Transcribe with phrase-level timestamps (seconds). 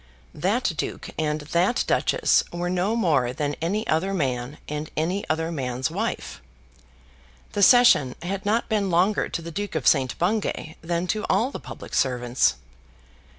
[0.33, 5.51] That duke and that duchess were no more than any other man and any other
[5.51, 6.41] man's wife.
[7.51, 10.17] The session had not been longer to the Duke of St.
[10.17, 12.55] Bungay than to all the public servants.